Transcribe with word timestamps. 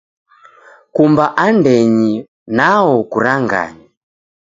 Kumba 0.93 1.25
andenyi 1.45 2.13
nwao 2.53 2.95
kuranganye. 3.11 3.85